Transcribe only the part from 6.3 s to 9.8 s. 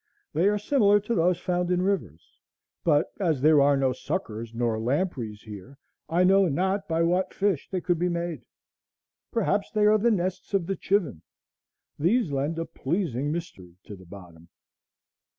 not by what fish they could be made. Perhaps